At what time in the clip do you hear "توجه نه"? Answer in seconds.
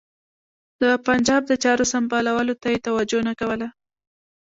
2.87-3.33